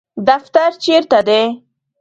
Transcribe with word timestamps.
دفتر 0.27 0.69
چیرته 0.83 1.19
دی؟ 1.27 1.43